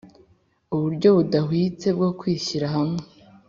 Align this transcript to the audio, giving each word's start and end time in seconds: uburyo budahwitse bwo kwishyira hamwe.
uburyo 0.75 1.07
budahwitse 1.17 1.87
bwo 1.97 2.09
kwishyira 2.19 2.67
hamwe. 2.75 3.01